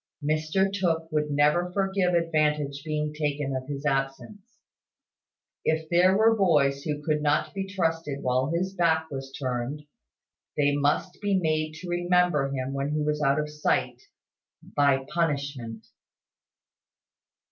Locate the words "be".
7.53-7.67, 11.21-11.35